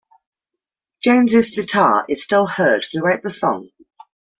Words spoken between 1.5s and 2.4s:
sitar is